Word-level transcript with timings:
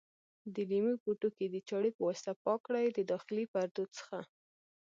د 0.53 0.55
لیمو 0.69 0.93
پوټکي 1.03 1.45
د 1.51 1.55
چاړې 1.69 1.91
په 1.93 2.01
واسطه 2.07 2.31
پاک 2.43 2.59
کړئ 2.67 2.87
د 2.91 2.99
داخلي 3.11 3.45
پردو 3.53 3.83
څخه. 3.97 4.17